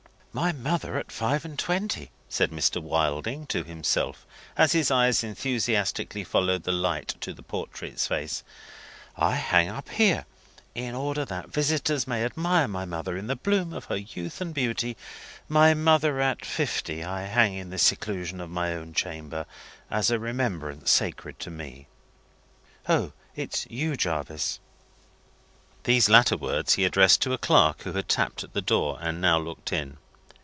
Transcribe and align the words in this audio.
"My 0.33 0.53
mother 0.53 0.97
at 0.97 1.11
five 1.11 1.43
and 1.43 1.59
twenty," 1.59 2.09
said 2.29 2.51
Mr. 2.51 2.81
Wilding 2.81 3.45
to 3.47 3.65
himself, 3.65 4.25
as 4.55 4.71
his 4.71 4.89
eyes 4.89 5.25
enthusiastically 5.25 6.23
followed 6.23 6.63
the 6.63 6.71
light 6.71 7.15
to 7.19 7.33
the 7.33 7.43
portrait's 7.43 8.07
face, 8.07 8.41
"I 9.17 9.35
hang 9.35 9.67
up 9.67 9.89
here, 9.89 10.25
in 10.73 10.95
order 10.95 11.25
that 11.25 11.49
visitors 11.49 12.07
may 12.07 12.23
admire 12.23 12.69
my 12.69 12.85
mother 12.85 13.17
in 13.17 13.27
the 13.27 13.35
bloom 13.35 13.73
of 13.73 13.83
her 13.91 13.97
youth 13.97 14.39
and 14.39 14.53
beauty. 14.53 14.95
My 15.49 15.73
mother 15.73 16.21
at 16.21 16.45
fifty 16.45 17.03
I 17.03 17.23
hang 17.23 17.53
in 17.55 17.69
the 17.69 17.77
seclusion 17.77 18.39
of 18.39 18.49
my 18.49 18.73
own 18.73 18.93
chamber, 18.93 19.45
as 19.89 20.09
a 20.09 20.17
remembrance 20.17 20.91
sacred 20.91 21.39
to 21.41 21.49
me. 21.51 21.87
O! 22.87 23.11
It's 23.35 23.67
you, 23.69 23.97
Jarvis!" 23.97 24.61
These 25.83 26.07
latter 26.07 26.37
words 26.37 26.75
he 26.75 26.85
addressed 26.85 27.21
to 27.23 27.33
a 27.33 27.37
clerk 27.37 27.81
who 27.81 27.91
had 27.91 28.07
tapped 28.07 28.45
at 28.45 28.53
the 28.53 28.61
door, 28.61 28.97
and 29.01 29.19
now 29.19 29.37
looked 29.37 29.73
in. 29.73 29.97